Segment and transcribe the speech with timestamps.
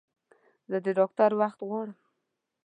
[0.69, 1.97] زه د ډاکټر وخت غواړم